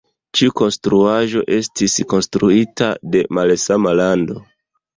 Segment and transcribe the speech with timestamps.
[0.37, 4.43] Ĉiu konstruaĵo estis konstruita de malsama lando.